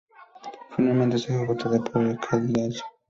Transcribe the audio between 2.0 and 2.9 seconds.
el cadalso.